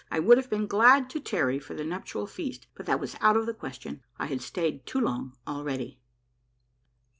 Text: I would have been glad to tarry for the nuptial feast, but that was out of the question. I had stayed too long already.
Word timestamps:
I 0.09 0.17
would 0.19 0.39
have 0.39 0.49
been 0.49 0.65
glad 0.65 1.11
to 1.11 1.19
tarry 1.19 1.59
for 1.59 1.75
the 1.75 1.83
nuptial 1.83 2.25
feast, 2.25 2.65
but 2.73 2.87
that 2.87 2.99
was 2.99 3.15
out 3.21 3.37
of 3.37 3.45
the 3.45 3.53
question. 3.53 4.01
I 4.17 4.25
had 4.25 4.41
stayed 4.41 4.87
too 4.87 4.99
long 4.99 5.37
already. 5.45 5.99